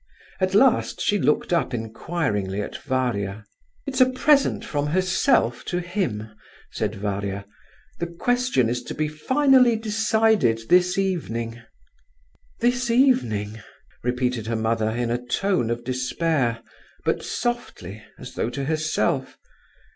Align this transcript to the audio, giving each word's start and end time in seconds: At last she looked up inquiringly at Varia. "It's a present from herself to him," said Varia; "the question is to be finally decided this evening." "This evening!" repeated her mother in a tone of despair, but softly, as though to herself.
At 0.39 0.55
last 0.55 0.99
she 0.99 1.19
looked 1.19 1.53
up 1.53 1.75
inquiringly 1.75 2.59
at 2.59 2.75
Varia. 2.75 3.45
"It's 3.85 4.01
a 4.01 4.09
present 4.09 4.65
from 4.65 4.87
herself 4.87 5.63
to 5.65 5.79
him," 5.79 6.27
said 6.71 6.95
Varia; 6.95 7.45
"the 7.99 8.07
question 8.07 8.67
is 8.67 8.81
to 8.85 8.95
be 8.95 9.07
finally 9.07 9.75
decided 9.75 10.67
this 10.69 10.97
evening." 10.97 11.61
"This 12.61 12.89
evening!" 12.89 13.61
repeated 14.01 14.47
her 14.47 14.55
mother 14.55 14.89
in 14.89 15.11
a 15.11 15.23
tone 15.23 15.69
of 15.69 15.83
despair, 15.83 16.63
but 17.05 17.21
softly, 17.23 18.03
as 18.17 18.33
though 18.33 18.49
to 18.49 18.63
herself. 18.65 19.37